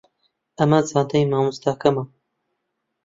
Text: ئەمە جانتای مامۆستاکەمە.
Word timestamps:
ئەمە 0.57 0.79
جانتای 0.87 1.29
مامۆستاکەمە. 1.31 2.03